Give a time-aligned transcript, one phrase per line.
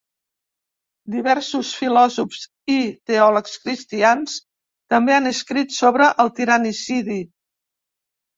[1.15, 2.77] Diversos filòsofs i
[3.11, 4.39] teòlegs cristians
[4.95, 7.21] també han escrit sobre el tiranicidi.